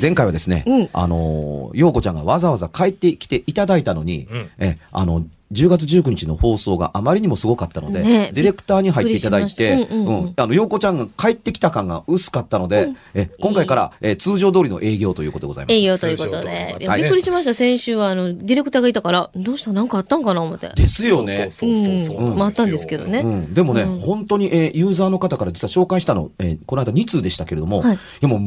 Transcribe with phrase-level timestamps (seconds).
[0.00, 0.90] 前回はですね、うん。
[0.92, 4.50] あの、ようこちゃんがわざわざ帰ってきていただいたのに、うん。
[4.58, 10.24] え、あの、10月19日の放送があまりにもすごかったので、ねディレクターに入っていただいて、うんうん。
[10.24, 10.32] うん。
[10.36, 15.74] あの、ようこちゃんが帰ってきた感が薄かったので、え、今回から、え通常通りの営業ということでございます。
[15.74, 16.76] 営業ということで。
[16.80, 17.54] びっくりしました。
[17.54, 19.72] 先週は、あの、ディレクターがいたから、どうした？
[19.72, 20.42] なんかあったんかな？
[20.42, 20.70] 思って。
[20.74, 21.50] ですよね。
[21.50, 22.30] そうそうそうそう。
[22.30, 22.38] うん。
[22.38, 23.20] まああったんですけどね。
[23.20, 23.98] うん、でもね、うん。
[24.00, 27.96] 本当に、えーユーザーの方から実は紹介したの、えーこの間2通でしたけれども、はい。
[27.96, 28.40] いやもう、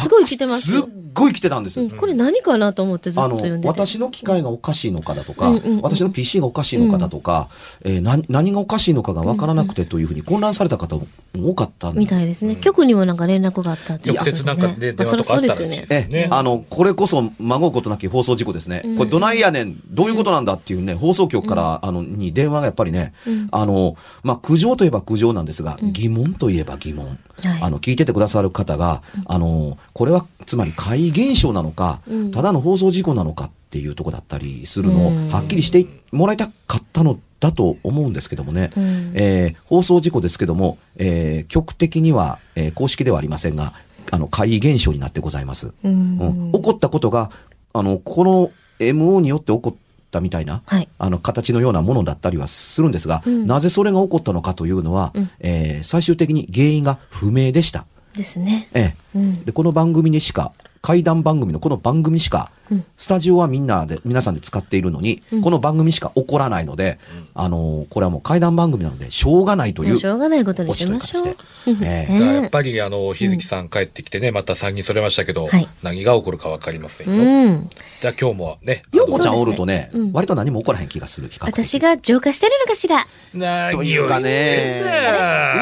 [0.00, 0.72] すごい来てます。
[0.72, 0.82] すっ
[1.14, 1.80] ごい来てたんです。
[1.80, 3.68] うん、これ何かなと思ってずっあのと読んでて。
[3.68, 5.80] 私の機械がおかしいのかだとか、うんうんうん。
[5.82, 7.48] 私の PC がおかしいのかだとか、
[7.84, 12.56] えーな何がおかしいのかがわからなくてというふうに混乱された方も多かったみたいですね。
[12.56, 16.28] 局にもなんか連絡があったっていうこと直接なんかね、電話とかあったらしいですえね。
[16.30, 18.82] あの、これこそ、まごうことなき放送事故ですね。
[18.96, 23.12] これ、どないやねん、どういうことなんだっていうね、放送局から、あの、に電話がやっぱりね、
[23.52, 27.06] あの、まあ、苦情といえば苦情なんですが、疑問といえば疑問。
[27.06, 27.18] はい。
[27.62, 32.00] あの、聞いててくださる方が、あの、これは、つまり怪現象なのか、
[32.32, 39.12] ただの放送事故なのかっていうとこだったりするのを、はっきりしてもらいたかったのだと思うんですけどもね、うん。
[39.14, 43.72] えー放送事故ですけども、えー局的には、えー公式ではありませんが、
[44.10, 45.72] あの、怪現象になってございます。
[45.84, 46.18] うん。
[46.18, 46.52] うん。
[46.52, 47.30] 起こったことが、
[47.72, 49.74] あの、この MO によって起こっ
[50.10, 50.88] たみたいな、はい。
[50.98, 57.86] あの、形のようなものだったりはするんですが、なぜそれが起こったのかというのは、えー最終的に原因が不明でした。
[58.16, 58.68] ですね。
[58.74, 59.18] ええ。
[59.18, 59.44] うん。
[59.44, 60.50] で、この番組にしか、
[60.82, 62.50] 怪談番組のこの番組しか、
[62.96, 66.98] スタジオはみんなで、皆さんで使っているのに、この番組しか起こらないので、
[67.34, 77.12] あのーこれはもう怪談番組なので、しょうがないというしょうがないことにしましょうやっぱり、あの、日月さん帰ってきてね、また3人それましたけどはい、何が起こるかわかりませんよ。
[77.12, 77.70] うん。
[78.00, 83.06] じゃあ今日もね、ようこちゃんおるとね、うん割と何も起こらへん気がする、私が浄化してるのかしら？
[83.34, 84.82] 何というかね、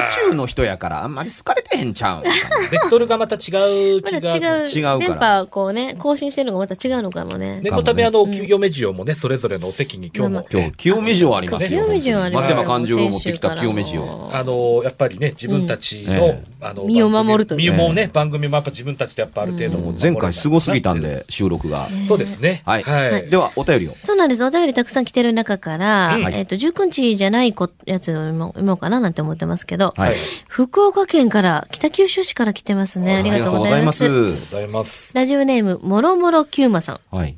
[0.08, 2.22] 宇宙宇の人やからあんまり好かれてへんちゃう。
[2.70, 4.58] ベクトルがまた違うま気が。
[4.61, 5.08] だ違う。
[5.09, 7.61] 電波をこうね、更新してるのがまた違うのかもね。
[7.63, 10.46] 念のため、あの、清め塩もね、それぞれのお席に今日も。
[10.52, 11.86] 今日、清め塩ありますよ。
[11.86, 14.02] 清め塩ありますよ松山勘十郎持ってきた清め塩。
[14.02, 21.01] あの、やっぱりね、自分たちの、えあの、身を守るという身もね、番組もやっぱ自分たちでやっぱある程度も、前回すごすぎたん。
[21.01, 21.89] で、収録が。
[22.07, 22.63] そうですね。
[22.64, 22.83] はい。
[22.83, 23.30] はい。
[23.30, 23.95] では、お便りを。
[24.05, 24.45] そうなんです。
[24.45, 30.14] お便りたくさん来てる中から、うんえっ、と、19日じゃないこやつを読もう読もうかななんて思ってますけど、はい。
[30.48, 33.17] 福岡県から、北九州市から来てますね。
[33.17, 34.05] ありがとうございます。
[34.05, 34.98] ありがとうございます。
[35.14, 37.01] ラジオネーム、もろもろきゅうまさん。
[37.14, 37.36] はい。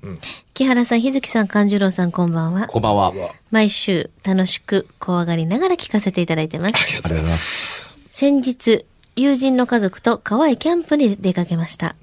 [0.54, 2.66] 木原さん、日月さん、勘十郎さん、こんばんは。
[2.66, 3.12] こんばんは。
[3.50, 6.82] 毎週、楽しく、怖がりながら聞かせていただいてます。
[6.82, 7.91] ありがとうございます。
[8.10, 8.84] 先日、
[9.16, 11.97] 友人の家族と川へキャンプに出かけました。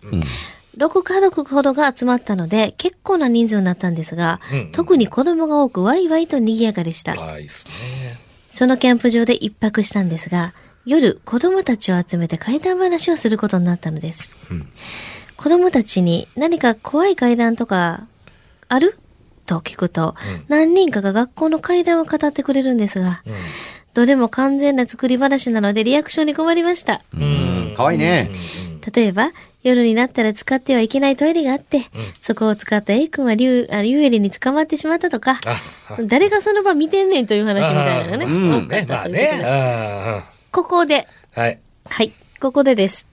[0.77, 7.13] 6家族ほどが集まったので、結構な人数になったんですが、うん特に子供が多くワイワイと賑やかでした。
[7.13, 8.19] ああ、いいですね。
[8.51, 10.53] そのキャンプ場で一泊したんですが、
[10.85, 14.31] 夜子供たちを集めて怪談話をすることになったのです。
[15.37, 18.07] 子供たちに何か怖い怪談とか
[18.67, 18.97] ある？
[19.45, 20.13] と聞くと、
[20.49, 23.23] 何人かが学校の怪談を語ってくれるんですが、
[23.93, 27.01] どれも完全な作り話なのでリアクションに困りました。
[27.13, 27.73] うん。
[27.75, 28.29] かわいいね。
[28.93, 29.31] 例えば、
[29.63, 31.83] 夜になったら使ってはいけないトイレがあって、
[32.21, 39.37] そこを使った A 君は竜あ竜エリに捕まってしまったとか、あ、 誰がその場見てんねんという話みたいなのがね、うん、多かっね、まあたということで。
[39.37, 39.43] ね。
[39.45, 41.59] あここで、あはい。
[41.85, 43.07] はい、ここでです。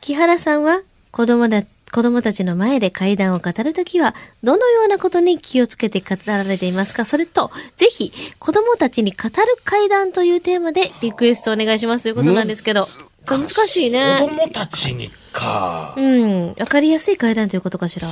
[0.00, 7.04] 木原さんは子供だ、子供たちの前で怪談を語るときは、どのようなことに気をつけて語られていますか？
[7.04, 12.84] それと、ぜひ、子供たちに語る怪談というテーマでリクエストお願いしますということなんですけど、
[13.28, 14.18] これ難しいね。
[14.20, 15.94] 子供たちにか。
[15.96, 16.54] うん。
[16.58, 18.08] わかりやすい怪談ということかしら？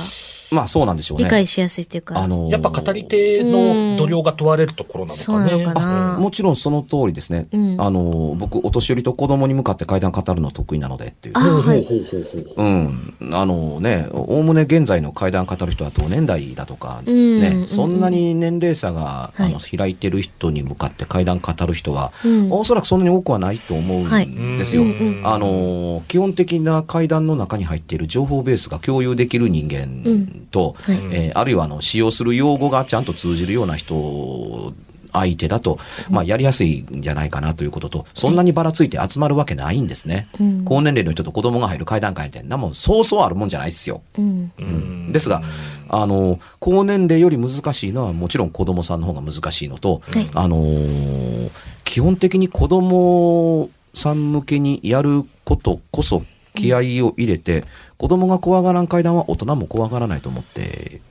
[0.51, 1.23] まあ、そうなんでしょうね。
[1.23, 2.19] 理解しやすいっていうか。
[2.19, 5.23] あのーやっぱ語り手の度量が問われるところなのかね。
[5.23, 6.17] そうなのかな。
[6.19, 7.47] もちろんその通りですね。
[7.51, 11.37] うんあのー、僕、お年寄りと子供に向かって怪談語るの得意なのでっていう。
[11.37, 11.83] ああ、はい。
[11.83, 12.65] ほうほうほうほう。
[12.65, 13.13] うん。
[13.33, 24.81] あのね、おおむね現在の怪談語る人は同年代だとか、うんね、そんなに年齢差が、はいあの開いてる人に向かって怪談語る人は、うんおそらくそんなに多くはないと思うんですよ。
[24.81, 34.73] はいうんうんあの、基本的な怪談の中に入っている情報ベースが共有できる人間と、はいえーあるいはあの使用する用語がちゃんと通じるような人
[35.13, 35.77] 相手だと、
[36.09, 40.29] まあ、やりやすいんじゃないかなということと、そんなにばらついて集まるわけないんですね。
[40.39, 44.01] うん高年齢の人と子供が入る会談会ってんなもん、そうそうあるもんじゃないですよ。
[44.17, 44.51] うん。
[44.57, 45.41] うんですが、
[45.89, 51.51] あの、高年齢より難しいのはもちろん子供さんの方が難しいのと、はいあのー
[51.83, 56.23] 基本的に子供さん向けにやることこそ
[56.55, 57.63] 気合を入れて、
[57.97, 61.01] 子供が怖がらん階段は大人も怖がらないと思って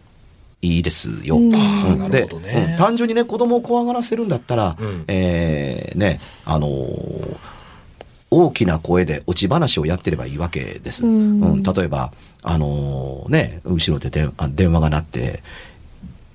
[0.62, 1.36] いいですよ。
[1.36, 1.44] うん。
[1.44, 1.98] うん。
[1.98, 2.68] なるで、ほどね。
[2.72, 2.78] うん。
[2.78, 5.04] 単純にね、子供を怖がらせるんだったら、うん。
[5.08, 7.36] えーね、あのー
[8.32, 11.04] 大きな声で落ち話をやってればいいわけです。
[11.04, 11.40] ううん。
[11.58, 12.12] ん、例えば、
[12.44, 15.42] あのーね、後ろで電あ電話が鳴って、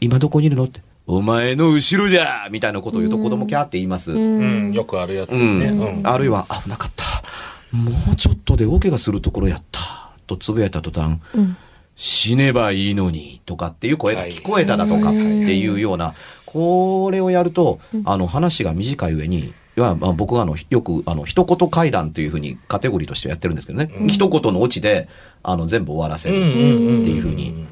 [0.01, 4.12] 今どこにいるのって、お前の後ろじゃみたいなことを言うと子供キャーって言います。
[4.12, 5.38] うん、よくあるやつね。
[5.38, 6.00] うん。
[6.00, 6.08] うん。
[6.08, 7.06] あるいは、危なかった。
[7.75, 9.80] もうちょっとで大怪我するところやった。
[10.27, 11.57] とつぶやいた途端、うん。
[11.95, 15.18] 死ねばいいのに、とかっていう声が聞こえただとかって
[15.57, 16.13] いうような、
[16.45, 23.89] これをやると、あの、話が短い上に、いやまあ僕はあの、よく、あの、一言会談というふうにカテゴリーとしてやってるんですけどね。
[24.07, 25.07] 一言のオチで、
[25.44, 27.66] あの、全部終わらせるっていうふうに。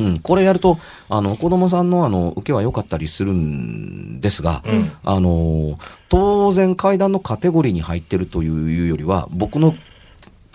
[0.00, 4.62] うん、これやると、あの、子供さんのあの、受けは良かったりするんですが、
[5.04, 9.74] あの、当然階段のカテゴリーに入ってるというよりは、僕の、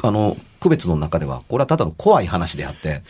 [0.03, 3.01] あの、区別の中では、これはただの怖い話であって、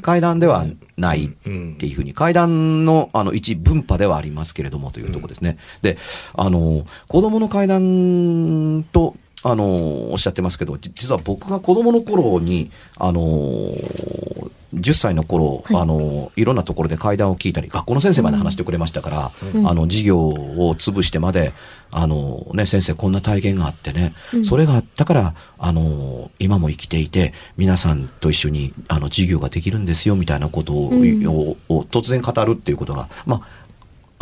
[0.00, 0.64] 階段では
[0.96, 5.58] ないっうんていうふうに、階段のあの一分派ではありますけれどもというところですね。
[5.82, 5.98] で、
[6.34, 13.20] あの、子供の階段と、あの、おっしゃってますけど、じ実は僕が子供の頃に、あの、
[14.74, 15.76] 10歳の頃、はい。
[15.76, 19.30] あの、いろんなところで階段を聞いたり、学校の先生まで話してくれましたから、
[19.68, 21.52] あの、授業を潰してまで、
[21.90, 31.26] あの、ね、先生こんな体験があってね、それがあったから、あの、今も生きていて、皆さんと一緒に、あの、授業ができるんですよ、みたいなことを、うん。
[31.26, 33.61] をを突然語るっていうことが、まあ、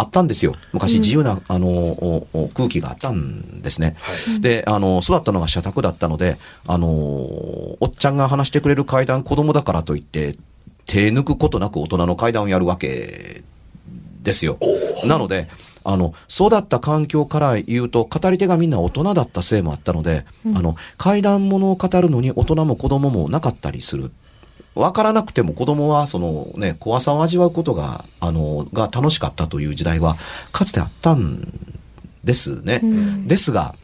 [0.00, 0.54] あったんですよ。
[0.72, 3.96] 昔自由な、あの、おお空気があったんですね。
[4.00, 10.36] はいで、あの、育ったのが社宅だったので、あの、おっちゃんが話してくれる階段、子供だからといって、
[10.86, 13.42] 手抜くことなく大人の階段をやるわけ
[14.22, 14.58] ですよ。
[15.04, 15.48] なので、
[15.84, 20.24] あの、育った環境から言うと、語り手がみんな大人だったせいもあったので、
[20.54, 24.10] あの、階段ものを語るのに大人も子供もなかったりする。
[24.74, 30.16] わからなくても子供はそのね、怖さを味わうことが、あの、が楽しかったという時代は、
[30.52, 31.52] かつてあったん
[32.24, 32.80] ですね。
[32.82, 33.74] うんですが、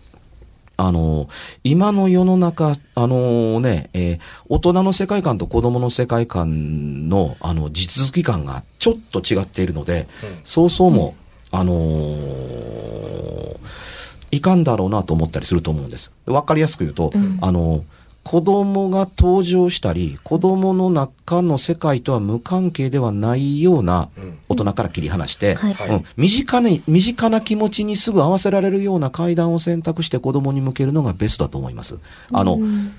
[0.78, 1.28] あの、
[1.64, 10.06] 今の世の中、あのね、えー大人の世界観と子供の世界観の、あの、地続き感がちょっと違っているので、
[10.44, 11.14] そうそうも、
[11.50, 13.56] あのー
[14.32, 16.12] いかんだろうなと思ったりすると思うんです。
[16.26, 17.84] わかりやすく言うと、うんあの、
[18.26, 32.00] 子供が登場したり、子供の中の世界とは無関係ではないようなうん大人から切り離して、はいはいうん、身近に、身近な気持ちにすぐ合わせられるような階段を選択して子供に向けるのがベストだと思います。
[32.32, 32.92] あの、うん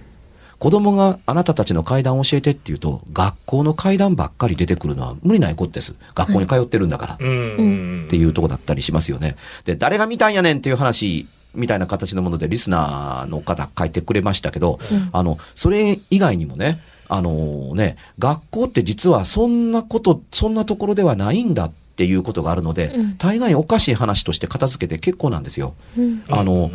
[0.59, 5.95] 子供があなたたちの階段を教えてって言うと、学校の階段ばっかり出てくるのは無理ないことです。
[6.15, 7.18] 学校に通ってるんだから。
[7.19, 7.31] うんう
[7.62, 9.35] んっていうとこだったりしますよね。
[9.65, 25.74] で、誰が見たんやねんっていう話みたいな形のものでリスナーの方書いてくれましたけど、うんあの、それ以外にもね、あのね、学校って実はそんなこと、そんなところではないんだっていうことがあるので、うん大概おかしい話として片付けて結構なんですよ。
[25.98, 26.70] うんあの、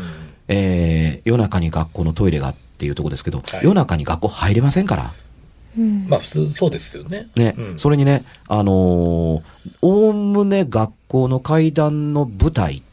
[0.49, 5.13] えー夜中に学校のトイレがっていうとこですけど、はい夜中に学校入れませんから。
[5.79, 7.29] うんまあ普通そうですよね。
[7.37, 9.43] ね、うんそれにね、あのー
[9.83, 12.92] おおむね学校の階段の舞台って、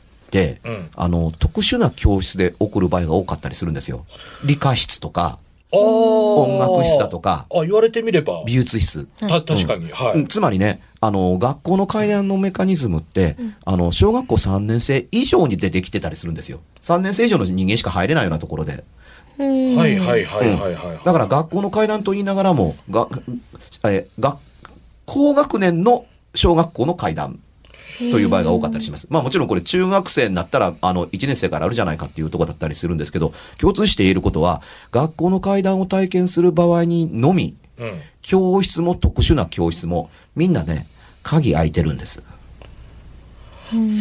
[0.64, 4.06] うんあの、特殊な教室で起こる場合が多かったりするんですよ。
[4.44, 5.40] 理科室とか、
[5.72, 8.44] 音音楽室だとか、あ、言われてみれば。
[8.46, 9.08] 美術室。
[9.20, 10.14] た、確かに、はい。
[10.14, 16.60] うんつまりね、あの、学校の階段のメカニズムって、あの、小学校3年生以上に出てきてたりするんですよ。
[16.82, 18.84] 3年生以上の人間しか入れないようなところで。
[19.38, 21.06] うんはいはいはいはいはい。
[21.06, 23.08] だから学校の階段と言いながらも、が、
[23.86, 24.38] え、学、
[25.06, 26.06] 高学年の
[26.36, 27.40] 小学校の階段
[28.00, 29.08] という場合が多かったりします。
[29.10, 38.02] まあもちろんこれ中学生になったら、あの、1年生からあるじゃないかっていうところだったりするんですけど、共通して言えることは、学校の階段を体験する場合にのみ、うん。
[38.22, 40.88] 教室も特殊な教室も、みんなね、
[41.24, 42.24] 鍵開いてるんです。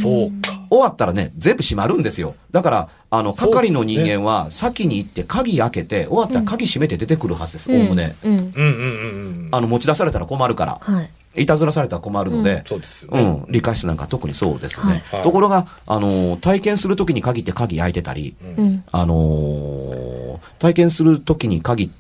[0.03, 0.59] そうか。
[0.71, 2.35] 終わったらね、全部閉まるんですよ。
[2.51, 8.17] だから、あの、係の人間は先に行って鍵開けて、終わったら鍵閉めて出てくるはずです、おおむね。
[8.23, 8.33] うん。
[8.33, 9.49] うんうん。
[9.51, 10.79] あの、持ち出されたら困るから。
[10.81, 11.11] はい。
[11.43, 13.23] いたずらされたら困るので、そうですようね。
[13.23, 15.05] ん、理科室なんか特にそうですよね。
[15.13, 18.85] はいところが、あのー、体験するときに限って鍵開いてたり、うん。
[18.91, 21.91] あのー体験するときに限っ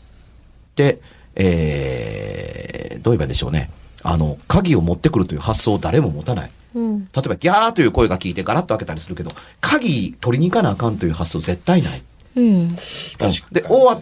[0.75, 1.00] て、
[1.34, 3.70] えー、どう言えばいいんでしょうね。
[4.02, 6.50] あの、鍵を持ってくるという発想を誰も持たない。
[6.75, 7.04] うん。
[7.04, 12.02] 例えば、ギャーという声が聞いてガラッと開けたりするけど、鍵取りに行かなあかんという発想絶対ない。
[12.37, 12.68] うん。
[12.68, 12.78] 確
[13.18, 13.34] かに。
[13.52, 14.00] で、終わ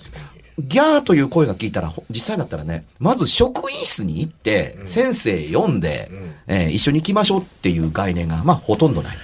[0.58, 9.16] ギャーという声が聞いたら、ほ実際だったらね、まず職員室に行って、先生読んで、んえー一緒に行きましょうっていう概念が、まあ、ほとんどない。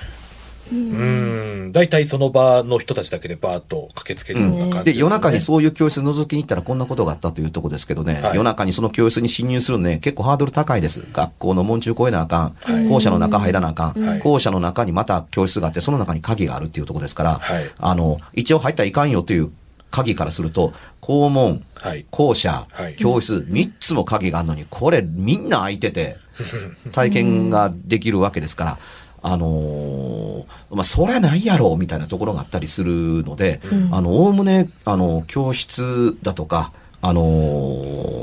[0.72, 1.72] うん。
[1.72, 5.00] 大体その場の人たちだけでバーッと駆けつけるような感じで、です、ね。
[5.00, 8.36] 夜中にそういう教室覗きに行ったらこんなことがあったというところですけどね、はい。
[8.36, 11.04] 夜中にその教室に侵入するのね、結構ハードル高いです。
[11.12, 12.88] 学校の門中越えなあかん、はい。
[12.88, 14.20] 校舎の中入らなあかん、はい。
[14.20, 17.70] 校舎の中にまた教室があって、その中に鍵があるっていうところですから、はい。
[17.78, 19.50] あの、一応入ったらいかんよという
[19.90, 22.06] 鍵からすると、校門、はい。
[22.10, 22.96] 校舎、はい。
[22.96, 26.16] 教室、三つも鍵があるのに、これみんな開いてて、
[26.92, 28.78] 体験ができるわけですから、
[29.22, 33.60] あのーまあ、そりゃないやろ、みたいなところがあったりするので、
[33.90, 38.22] あの、おおむね、あの、教室だとか、あのー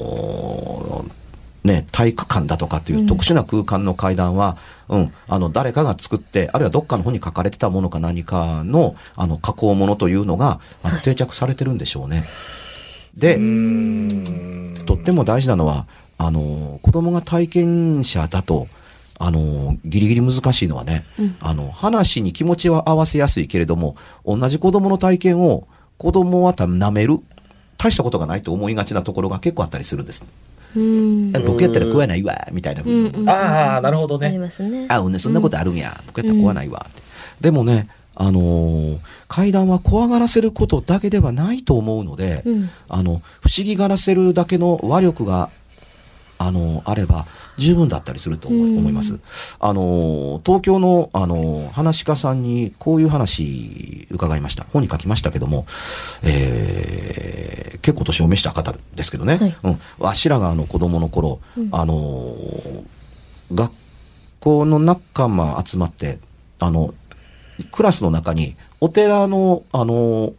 [1.64, 12.26] ね、体育館だとかっていう特殊な空間の階段は、うん、あの、誰かが作って、あるいはどっかの本に書かれてたものか何かの、あの、加工物というのが、あの、定着されてるんでしょうね。
[13.16, 13.36] で、
[14.86, 15.86] とっても大事なのは、
[16.18, 18.68] あの、子供が体験者だと、
[19.22, 21.06] あの、ギリギリ難しいのはね、
[21.42, 23.96] あの、話に気持ちは合わせやすいけれども、
[24.26, 27.20] 同じ子供の体験を子供はた舐める、
[27.78, 30.26] 大したことがないと思いがちなところが結構あったりするんです。
[30.76, 31.32] うん。
[31.46, 33.34] 僕やったら食わないわ、みたいな。
[33.34, 34.40] ああ、なるほどありね。
[34.40, 34.86] ますね。
[34.88, 36.00] あ、うんね、そんなことあるんや。
[36.08, 37.02] 僕やったら怖ないわって。
[37.42, 45.50] でもね、あのー階段は怖がらせることだけではないと思うので、うんあの、不思議がらせるだけの話力が、
[46.40, 47.26] あのあれば、
[47.60, 49.20] 十分だったりすると思い,、ます。
[49.60, 54.66] あのー東京の、あのー話し家さんにこういう話伺いました。
[54.74, 55.66] 本に書きましたけども、
[56.24, 59.38] えー結構年を召した方ですけどね。
[59.38, 59.80] はいうん。
[60.00, 61.40] わしらがあの子供の頃、
[61.72, 62.84] あのー
[63.54, 63.72] 学
[64.40, 66.20] 校の仲間集まって、
[66.60, 66.94] あの、
[67.72, 70.34] クラスの中に、お寺の、あの、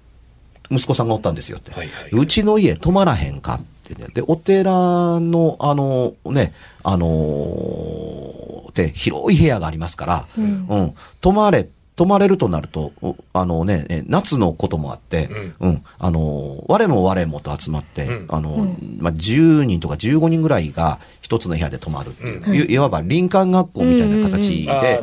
[0.70, 1.72] 息子さんがおったんですよって。
[1.72, 4.06] はいはいうちの家泊まらへんかってね。
[4.12, 15.28] で、お寺の、あの、ね、あので、広い部屋がありますから、うん、泊まれ、泊まれるとなると、おあのね、え夏のこともあって、
[15.60, 18.26] うん、あの、我も我もと集まって、うん。
[18.30, 24.98] あの、まあ、10人とか15人ぐらいが一つの部屋で泊まるっていう、いいわば林間学校みたいな形で。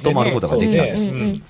[0.00, 1.06] 泊まることができたんです。
[1.06, 1.42] そうねうん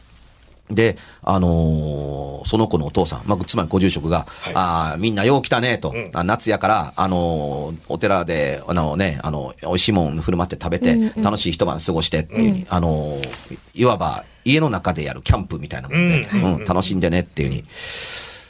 [0.75, 4.53] で、あのーその子のお父さん、まあ、つまりご住職が、はい。
[4.55, 6.11] あーみんなよう来たね、と、うん。
[6.13, 16.55] あ夏やから、あのーお寺で、あのね、あの、美味しいもん振る舞って食べて、楽しい一晩過ごしてっていうふうに、あのーいわば家の中でやるキャンプみたいなもんで、うん。
[16.57, 17.65] うん楽しんでねっていうふうに。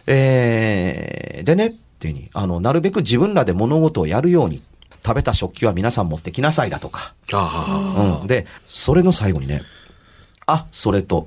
[0.07, 4.62] えーでね、っていうふうに、あの、なるべく自分らで物事をやるように、
[5.05, 8.26] 食べた食器は皆さん持ってきなさいだとか、あうん。
[8.29, 9.62] で、それの最後にね、
[10.47, 11.26] あ、それと、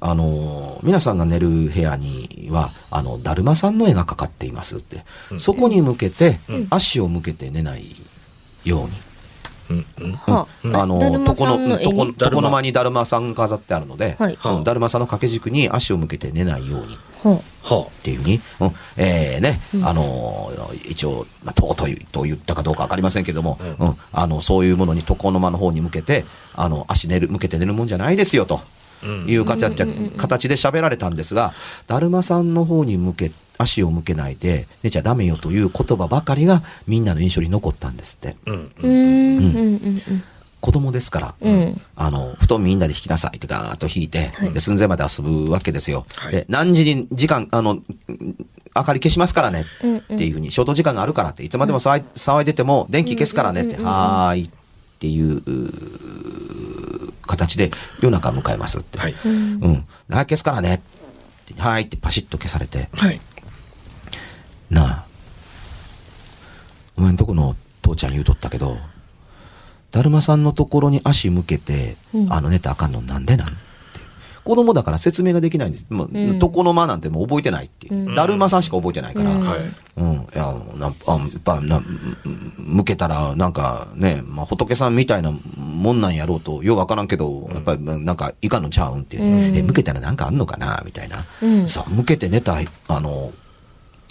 [0.00, 5.04] あのー皆さんが寝る部屋には、あの、だるまさんの絵がかかっていますって。
[5.36, 7.96] そこに向けて、足を向けて寝ない
[8.64, 8.90] ように。
[10.16, 14.38] はあ、あの床の、床の間にだるまさん飾ってあるので、はい。
[14.42, 14.64] うん。
[14.64, 16.98] だるまさんの掛け軸に足を向けて寝ないように。
[17.22, 17.74] はあ。
[17.74, 28.60] はっていうふうに、うん、えーね、あのー一応、まあ、尊いと言ったかどうかわかりませんけども、うん、あの、そういうものに床の間の方に向けて、あの、足寝る、向けて寝るもんじゃないですよ、と
[29.06, 31.52] いう形,、形で喋られたんですが、
[31.86, 38.36] だるまさんの方に向け、足を向けないで寝ちゃダメよという言葉ばかりがみんなの印象に残ったんですって。
[38.46, 38.54] うん。
[38.54, 40.22] うーん、うん、うん、
[40.60, 41.80] 子供ですから、うん。
[41.96, 46.06] あの、布団みんなで引きなさいってガーッと引いて、で、寸前まで遊ぶわけですよ。
[46.16, 47.84] はいで、何時に時間、あの、ん
[48.76, 49.64] 明かり消しますからね
[50.14, 54.50] っていうふうに、ショート時間があるからって、いつまでも騒い騒いでても電気消すからねって、はーいっ
[54.98, 55.42] ていう、
[57.30, 57.70] 形で
[58.00, 58.98] 夜中迎えますって。
[58.98, 59.14] はい。
[59.24, 59.28] う
[59.68, 59.86] ん。
[60.10, 61.60] あ消すからねって。
[61.60, 63.20] はーいってパシッと消されて、はい。
[64.70, 65.04] なあ、
[66.96, 68.78] お前んとこの父ちゃん言うとったけど、
[69.90, 71.96] だるまさんのところに足向けて、
[72.28, 73.56] あの寝たらあかんのなんでなん？
[74.50, 75.86] 子供だから説明ができないんです。
[75.90, 78.16] もう、床の間なんてもう覚えてないっていう。
[78.16, 79.30] だるまさんしか覚えてないから。
[79.30, 79.44] うん。
[79.44, 79.60] はい。
[79.60, 79.62] い
[80.36, 81.80] や、なあやっぱな、
[82.58, 90.82] 向けたら、なんかね、まあ、仏さんみたいなもんなんやろうと、ようわからんけど、やっぱりなんかいかんのちゃうんっていう、え、向けたらなんかあんのかな？
[90.84, 91.24] みたいな。
[91.68, 92.56] さあ、向けて寝た、
[92.88, 93.30] あの、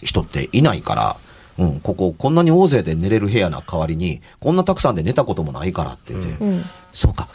[0.02, 1.18] 人っていないから、
[1.58, 7.28] うん、ここ、こんなに大勢で寝れる部屋な代わりに、こんなたくさんで寝たこともないからって言って、そうか。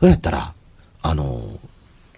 [0.00, 0.52] そうやったら、
[1.02, 1.40] あの、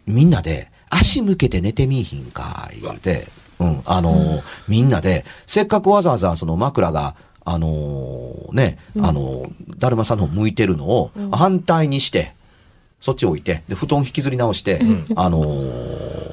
[0.06, 3.26] みんなで足向けて寝てみいひんか、言うて、
[3.58, 12.32] うん、あの、みんなで、せっかくわざわざその枕が、あのね、あのだるまさんの方向いてるのを反対にして、
[13.00, 14.80] そっち置いて、で、布団引きずり直して、
[15.14, 15.44] あの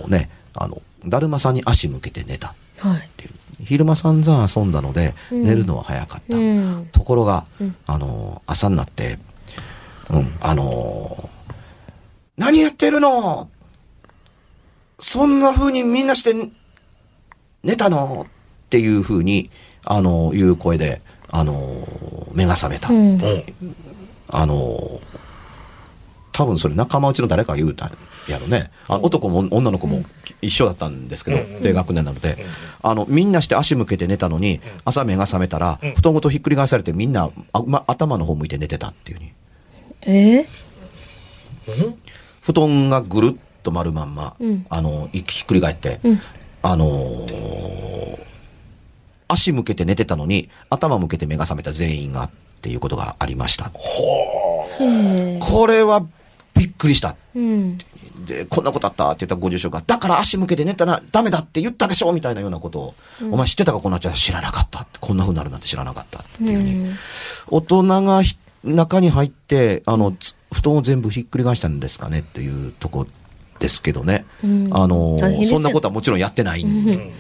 [0.08, 2.54] ね、あの、だるまさんに足向けて寝た。
[2.78, 2.98] はい。
[3.00, 3.32] っていう。
[3.64, 6.36] 昼間散々遊んだので、寝るのは早かった。
[6.36, 6.90] うん。
[6.92, 7.46] ところが、
[7.88, 9.20] あの、朝になって、
[10.12, 11.30] うん、あの
[12.38, 13.50] 何やってるの？
[15.02, 16.34] そんな風にみんなして
[17.64, 18.28] 寝たの？
[18.28, 19.50] っていう風に、
[19.84, 21.86] あの、いう声で、あの、
[22.34, 22.88] 目が覚めた。
[22.90, 23.20] うん。
[24.30, 25.02] あの、
[26.32, 27.98] 多分それ仲間内の誰かが言うたん
[28.30, 28.72] やろね。
[28.88, 30.06] あの男も女の子も
[30.42, 32.38] 一緒だったんですけど、低学年なので、
[32.82, 39.34] あの、みんなして足向けて寝たのに、朝目が覚めたら、布団ごとひっくり返されてみんな、あま、頭の方向いて寝てたっていうに。
[40.04, 40.46] え？
[42.42, 46.20] 布団がぐるっと丸まんま、うんあの、ひっくり返って、うん
[46.64, 48.32] あのー
[49.34, 52.30] 足向けて寝てたのに、頭向けて目が覚めた全員がっ
[52.62, 53.72] ていうことがありました。
[54.80, 55.40] へえ。
[55.42, 56.06] これは
[56.54, 57.16] びっくりした。
[57.34, 57.78] うん。
[58.26, 62.96] で、こんなことあったって言ったらご住職が、だから足向けて寝たらダメだって言ったでしょみたいなようなことを、
[63.32, 65.00] お前知ってたかこんなっちゃ知らなかったって。
[65.00, 66.94] こんな風になるなんて知らなかったっていうふうに。
[67.48, 73.08] 大人がひ中に入って、あの、つ布団を全部ひっくり返したんですかねっていうとこ
[73.62, 74.26] ですけどね。
[74.44, 74.68] うん。
[74.72, 75.58] あの大変ですよ。
[75.58, 77.14] そんなことはもちろんやってないん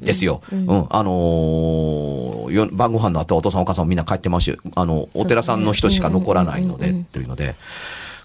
[0.00, 0.40] ですよ。
[0.50, 0.86] うん。
[0.90, 7.04] あのーよ晩ご飯の後はお父さんお母さんもみんな帰ってますし、あの、お寺さんの人しか残らないので、うんうんうんうん。
[7.04, 7.54] というので、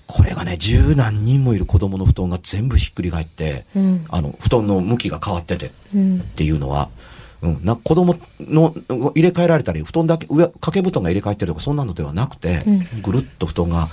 [0.07, 4.05] これがね、十何人もいる子供の布団が全部ひっくり返って、うん。
[4.09, 6.19] あの、布団の向きが変わってて、うん。
[6.21, 6.89] っていうのは、
[7.43, 13.01] うん、な子供の入れ替えられたり、布団だけ、上、掛け布団が入れ替えてるとか、そんなのではなくて、うん。
[13.01, 13.89] ぐるっと布団が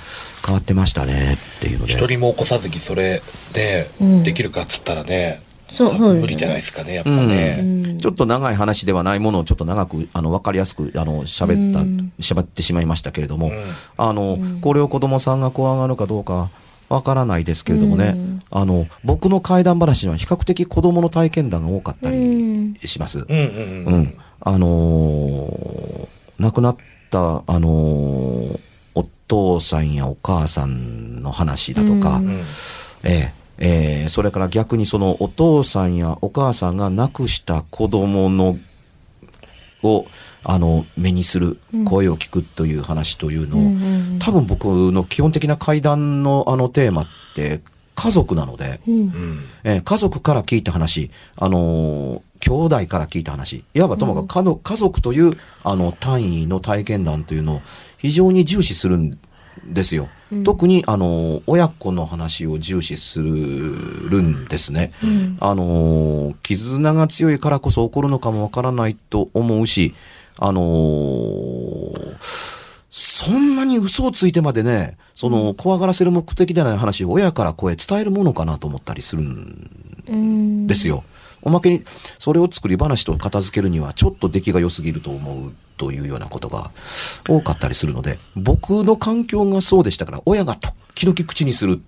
[0.47, 1.93] 変わってましたね、っていうので。
[1.93, 4.23] 一人も起こさずにそれでうん。
[4.23, 7.63] できるかっつったらね、そうそう無理じゃないですかね、やっぱうね。
[7.63, 7.99] ん。
[7.99, 13.55] ちょっと長い話ではないものをちょっと長く、あの、わかりやすく、あの、喋ったうん、喋ってしまいましたけれども、うん。
[13.97, 16.51] あの、これを子供さんが怖がるかどうか、
[16.91, 18.43] わからないですけれどもね、うん。
[18.51, 22.75] あの、僕の怪談話には比較的子供の体験談が多かったうりん。
[22.85, 23.21] します。
[23.21, 23.45] うんうん
[23.87, 24.01] ううん。
[24.03, 24.15] ん。
[24.41, 26.77] あのー亡くなっ
[27.11, 28.61] た、あのー
[28.97, 32.21] お父さんやお母さんの話だとか、
[33.05, 38.57] ええええそれから逆にそのお父さんやお母さんが亡くした子供の、
[39.85, 40.07] を、
[40.45, 47.63] あの、目にする、声を聞くという話というのを、うんうん多分僕の基本的な会談のあのテーマって
[47.95, 48.95] 家族なので、うん。
[48.95, 49.45] うん。
[49.65, 57.63] えー家族から聞いた話、あのー兄弟から聞いた話、いわばともかく家の、家族というあの単位の体験談というのを
[57.99, 59.19] 非常に重視するん
[59.67, 60.09] ですよ。
[60.45, 64.93] 特にあのー親子の話を重視するんですね。
[65.03, 65.37] うん。
[65.41, 69.95] あのー絆が強いからこそ起こるのかもわからないと思うし、
[70.41, 72.17] あのー
[72.93, 79.71] そんなに嘘をついてまでね、その、怖がらせる目的でない話を親から声伝えるものかなと思ったりするん
[80.09, 81.05] うんですよ。
[81.43, 81.85] おまけに、
[82.19, 86.73] それを作り話と片付けるには、ちょっと出来が良すぎると思うというようなことが
[87.29, 91.81] 多かったりするので、僕の環境がそうでしたから、親が時々口にする、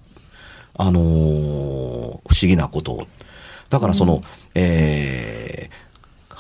[0.77, 3.07] あのー不思議なことを。
[3.71, 4.23] だからその、
[4.55, 5.82] えー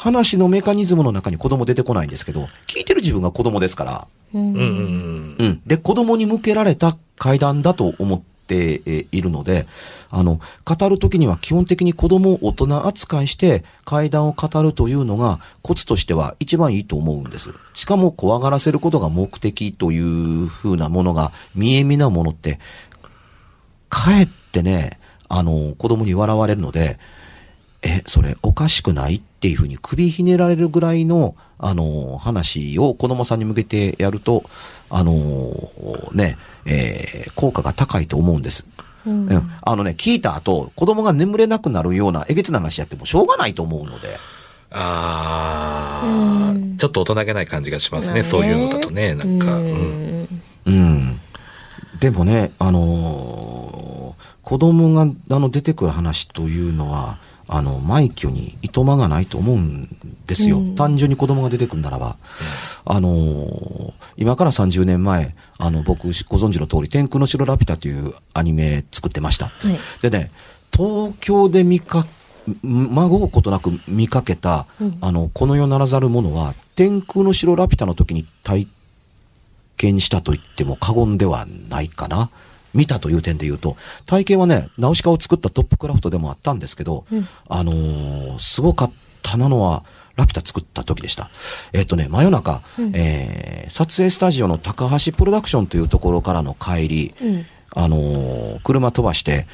[0.02, 5.62] 話のメカニズムの中に子供出てこないんですけど、聞いてる自分が子供ですから、うんうんうんうん。
[5.64, 9.68] で、子供に向けられた会談だと思ってえいるので、
[10.10, 17.54] あの、語るときには基本的に子供を大人扱いして会談を語るというのがコツとしては一番いいと思うんです。
[17.72, 22.58] しかも怖がらせることが目的という風なものが見え見なものって、
[23.88, 26.98] かえってね、あの、子供に笑われるので、
[27.82, 29.16] え、それおかしくない？
[29.16, 34.44] っていうふうに首ひねられるぐらいの、あの、話を子供さんに向けてやると、
[34.88, 35.52] あの、
[36.12, 38.66] ね、えー効果が高いと思うんです。
[39.04, 44.16] うんうんあのね、聞いた後、子供が眠れなくなるようなえげつな話やってもしょうがないと思うので。
[44.70, 46.08] あう
[46.58, 49.56] んあ、ちょっと大人げない感じがしますね、そういうのだとね、なんか。
[49.56, 50.28] ううんん
[50.66, 51.20] うん。
[52.00, 57.18] でもね、あのー子供があの出てくる話というのは、
[57.48, 59.88] あの、枚挙にいとまがないと思うん
[60.26, 60.58] ですよ。
[60.58, 62.16] うん単純に子供が出てくるならば。
[62.84, 69.46] あのー今から30年前、あの、僕、ご存知の通り、天空の城ラピュタというアニメ作ってました。
[69.46, 70.30] はいでね、
[70.74, 72.06] 東京で見か、
[72.62, 78.68] まごうことなく見かけた、うんあの、この世ならざるものは、天空の城ラピュタの時に体
[79.76, 82.30] 験したと言っても過言ではないかな。
[82.74, 87.28] 見たという点で言うと、体験はね、ナウシカを作ったトップクラフトでもあったんですけど、うん。
[87.48, 89.84] あのーすごかったなのは、
[90.16, 91.30] ラピュタ作った時でした。
[91.72, 92.62] えっ、とね、真夜中、
[92.94, 97.46] えー撮影スタジオの高橋プロダクションというところからの帰り、うん。
[97.74, 99.46] あのー車飛ばして、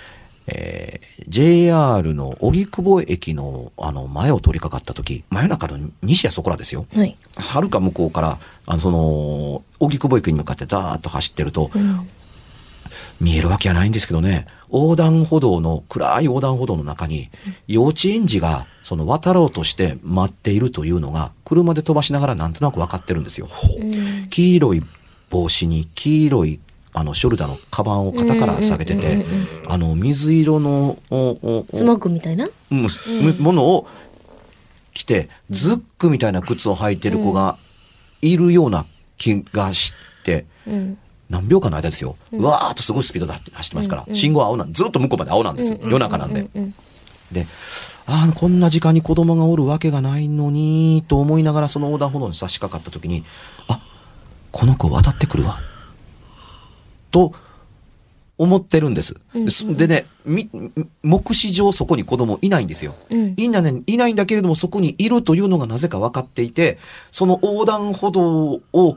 [0.47, 6.87] えー JR の荻窪駅のあの前を通りかかった時、真夜中の西谷そこらですよ。
[6.95, 7.17] はい。
[7.37, 12.09] はるか向こうから、あの、その、荻窪駅に向かってザーッと走ってると、うん
[13.21, 17.31] 見えるわけはないんですけどね、横断歩道の、暗い横断歩道の中に、
[17.67, 23.49] 幼稚園児が、その渡ろうとして待っているというのが、車で飛ばしながらなんとなく分かってるんですよ。
[24.31, 24.83] 黄色い
[25.31, 26.61] 帽子に黄色い
[26.95, 29.25] あのショルダーのカバンを肩から下げてて、
[29.69, 32.49] あの水色のスモークみたいな？
[32.71, 33.01] うんす
[33.41, 33.87] ものを
[34.95, 37.59] 着て、ズックみたいな靴を履いてる子が
[38.23, 39.93] いるような気がし
[40.25, 40.99] て、うん。
[41.29, 42.17] 何秒間の間ですよ。
[42.33, 45.79] うわーっとすごいスピードで走ってますから、信号は青なんずっと向こうまで青なんです。
[45.83, 46.49] 夜中なんで。
[46.55, 46.75] うん。
[47.33, 47.47] で、
[48.07, 53.25] ああ、こんな時間に子供がおるわけがないのに、と思いながらその横断歩道に差し掛かった時に、
[53.69, 53.81] あ、
[54.53, 55.59] この子渡ってくるわ。
[57.11, 57.33] と、
[58.39, 59.17] 思ってるんです。
[59.35, 60.49] ですでね、み、
[61.03, 62.95] 目視上そこに子供いないんですよ。
[63.11, 66.79] うんいないね、いないんだけれどもそこにいるというのがなぜか分かっていて、
[67.11, 68.97] その横断歩道を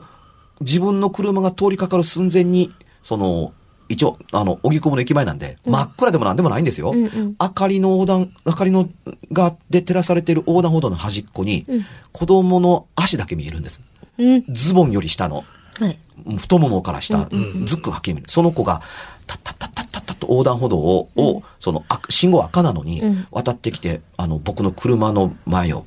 [0.62, 2.72] 自分の車が通りかかる寸前に、
[3.02, 3.52] その、
[3.88, 6.92] 一応、あの、荻窪の駅前なんで、真っ暗でもなんでもないんですよ。
[6.92, 8.88] うんうん明かりの横断、明かりの、
[9.32, 13.82] が、で照らされている横断歩道の端っこに、うん子供の足だけ見えるんです。
[14.18, 14.44] うん。
[14.48, 15.44] ズボンより下の、
[15.78, 15.98] はい。
[16.36, 17.28] 太ももから下、
[17.64, 18.28] ズックがはっきり見える。
[18.28, 18.82] その子が、
[19.26, 25.86] タッタッタッタッタッタッと横断歩道を、をその、あ信号赤なのにうん、渡ってきて、あの、僕の車の前を、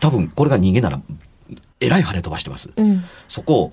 [0.00, 1.00] 多分これが逃げなら、
[1.80, 2.72] えらい跳ね飛ばしてます。
[2.76, 3.04] うん。
[3.28, 3.72] そこを、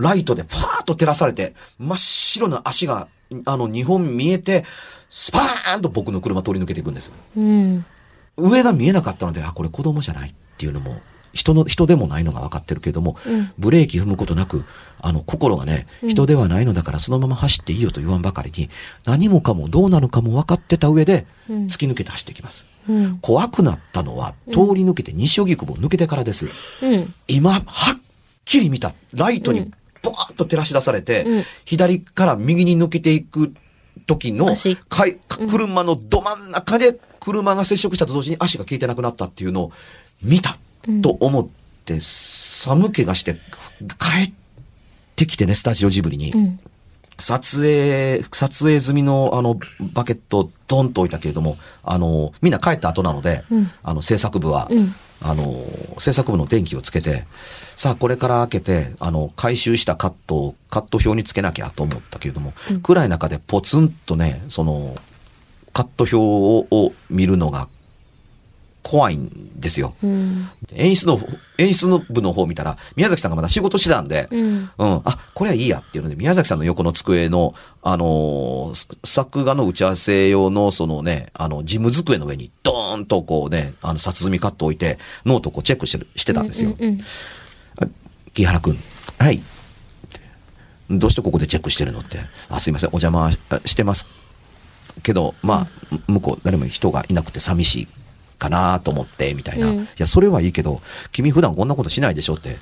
[0.00, 3.08] ライトでパーッと照らされて、真っ白な足が、
[3.44, 4.64] あの、2本見えて、
[5.08, 7.12] スパーンと僕の車通り抜けていくんです。
[7.36, 7.84] うん。
[8.36, 11.00] 上が見えなかったので、あ、これ子供じゃないっていうのも、
[11.32, 14.64] 人の、人でもないのが分かってるけれども、うんブレーキ踏むことなく、
[15.00, 18.70] あの、心がね、人ではないのだからそのまま走っていいよと言わんばかりに、
[19.04, 22.66] 何もかもどうなるかも分かってた上で、うん突き抜けて走っていきます。
[22.88, 23.18] うん。
[23.18, 26.48] 怖くなったのは、通り抜けて西荻窪を抜けてからです。
[26.82, 27.14] うん。
[27.28, 28.00] 今、はっ
[28.44, 28.94] きり見た。
[29.12, 31.44] ライトにボーッと照らし出されて、うん。
[31.64, 33.54] 左から右に抜けていく
[34.06, 34.76] 時の足。
[34.76, 35.18] かい
[35.50, 39.72] 車のど真ん中で車が接触したと同時に足が消えてなくなったっていうのを
[40.22, 40.56] 見た
[41.02, 41.48] と思っ
[41.84, 44.32] て、寒気がして帰っ
[45.16, 46.32] てきてね、スタジオジブリに。
[46.32, 46.60] うん。
[47.18, 49.60] 撮影、撮影済みのあの、
[49.92, 53.70] バケットをドンと置いたけれども、あの、みんな帰った後なので、うん。
[53.82, 55.64] あの、制作部は、うんあの、
[55.98, 57.24] 制作部の電気をつけて、
[57.76, 62.52] さあ、これから開けて、あの、回収したカットをカット表につけなきゃと思ったけれども、
[62.82, 64.94] 暗い中でポツンとね、その、
[65.72, 67.68] カット表をを見るのが
[68.90, 69.94] 怖いんですよ。
[70.02, 70.48] うん。
[70.74, 71.20] 演出の、
[71.58, 74.70] 演出の部の方を見たら、宮崎さんがまだ仕事してたんで、うん。
[74.78, 75.00] うん。
[75.04, 86.74] あ、これはいいやっていうので、宮崎さんの横の机の、あのーす作画の打ち合わせ用の、そのね、あの、事務机の上に、ドーンとこうね、あの、札積みカット置いて、ノートをこうチェックしてる、してたんですよ。
[86.76, 86.98] うん。
[88.34, 88.78] 木原くん。
[89.18, 89.40] はい。
[90.90, 92.18] どうしてここでチェックしてるのって。
[92.48, 93.30] あ、すいません、お邪魔
[93.64, 94.08] してます。
[95.04, 97.88] けど、まあ、向こう、誰も人がいなくて寂しい
[98.40, 99.68] かなと思って、みたいな。
[99.68, 99.80] うん。
[99.82, 100.80] いや、それはいいけど、
[101.12, 102.58] 君普段こんなことしないでしょって。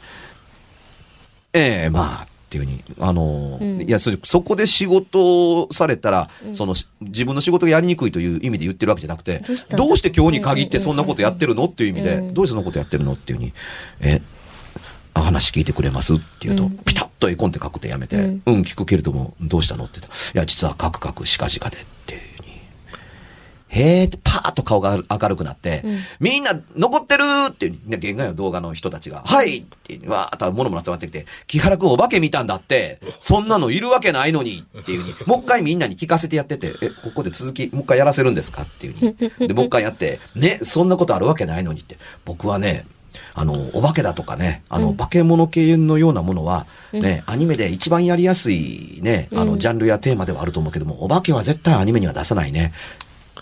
[1.54, 3.82] ええまあ、っていうふうに、あの、うん。
[3.82, 11.64] いやそれ、そこで仕事をされたら、その、し自分の仕事がやりにくいという意味で言ってるわけじゃなくてどうした、どうして今日に限ってそんなことやってるの？
[11.66, 12.34] っていう意味で、うん。
[12.34, 13.12] どうしてそんなことやってるの？
[13.12, 13.52] っていうふうに、
[14.00, 14.20] え、
[15.14, 16.14] あ話聞いてくれます？
[16.14, 16.78] って言うと、うん。
[16.84, 19.84] ピタッと絵コンテ書くってやめて、ううんん、聞くけれども、どうしたの？
[19.84, 21.78] って言ったらいや、実はカクカクしかじかで。
[23.70, 38.62] へーってパーッと顔が明るくなって、うんみんな残ってるっていう、ね、現外の動画の人たちが、はいって、わーっと物も集まってきて、木原くんお化け見たんだって、そんなのいるわけないのにっていうふうに、 もう一回みんなに聞かせてやってて、え、ここで続き、もう一回やらせるんですか？
[38.62, 39.48] っていうふうに。
[39.48, 41.98] で、もう一回やって、ね、そんなことあるわけないのにって。
[42.24, 42.86] 僕はね、
[43.34, 52.72] あの、お化けだとかね、あの、化け物系のようなものは、ね、アニメで一番やりやすいね、あの、ジャンルやテーマではあると思うけども、お化けは絶対アニメには出さないね。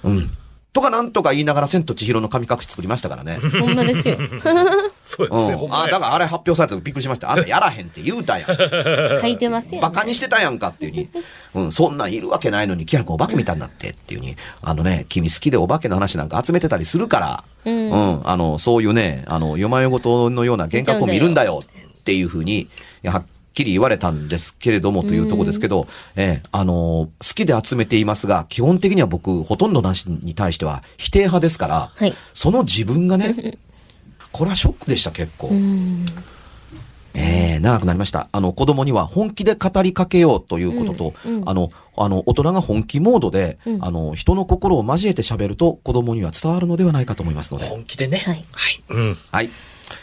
[0.07, 0.31] うん。
[0.77, 3.39] とかなんとか言いながら、千と千尋の神隠し作りましたからね。
[3.61, 4.17] ほんまですよ。
[5.03, 5.59] そうですね。
[5.59, 5.75] うん。
[5.75, 7.33] あ、だからあれ発表された時びっくりしました。
[7.33, 8.49] あんたやらへんって言うたやん。
[9.23, 11.09] 書いてますよ、バカにしてたやんかっていうに。
[11.55, 14.37] うん、そんなんいるわけないのに、キャラ君お化け見たんだってっていうに。
[14.61, 22.69] あのね、君好きでお化けの話なんか集めてたりするから、うんあの、そういうね、あの、よまよごとのような幻覚を見るんだよっていうふうに、
[23.07, 23.25] はっ
[23.57, 33.59] きり言われたんですけれどもというところですけど、ええあの、好きで集めていますが、基本的には僕、ほとんどなしに対しては否定派ですから、はいその自分がね、
[34.31, 35.49] これはショックでした、結構。
[35.49, 36.05] うん。
[37.15, 38.29] ええ長くなりました。
[38.31, 47.65] あの、子供には本気で語りかけようということと、うんうんあの、あの、大人が本気モードで、うんあの、人の心を交えて喋ると子供には伝わるのではないかと思いますので。
[47.65, 48.19] 本気でね。
[48.19, 48.83] はいはい。
[48.91, 49.17] うん。
[49.33, 49.51] はい。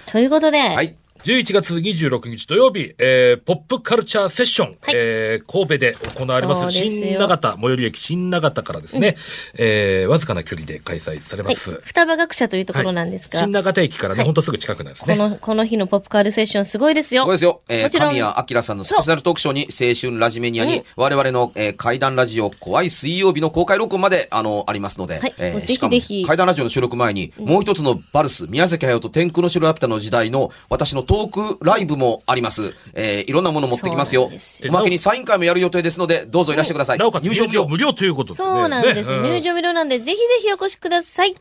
[0.08, 0.96] ということで、はい。
[1.24, 4.94] 11月26日土曜日、えー、ポップカルチャーセッション、はい。
[4.94, 9.16] えー、神戸で行われます、新長田、最寄り駅新長田からですね、
[9.58, 11.56] えー、わずかな距離で開催されはい。
[11.56, 11.80] ます。
[11.82, 14.26] 双葉学者というところなんですが、新長田駅からね、はい。
[14.26, 15.16] ほんとすぐ近くなんですね。
[15.16, 17.22] この、この日のポップカルセッションすごいですよ。
[17.22, 17.62] ここですよ。
[17.70, 18.10] えー、もちろん。
[18.10, 25.34] 神谷明さんのスペシャルトークショーに、青春ラジメニアに、我々の、えー、怪談ラジオ、怖い水曜日の公開録音まで、あの、ありますので、はい。
[25.38, 26.26] えーしかもぜひ。
[26.26, 32.74] 怪談ラジオの収録前に、もう一つのバルス、宮崎駿と天空の城ラピュタの時代の、私のトークライブもあります。
[32.94, 34.68] えー、いろんなもの持ってきますよす。
[34.68, 36.98] おまけにサイン会もやる予定ですので、どうぞいらしてください。
[36.98, 37.66] 入場無料。
[37.66, 38.50] 無料ということでね。
[38.50, 39.12] そうなんです。
[39.22, 41.36] ね入場無料なんで、ぜひぜひお越しください。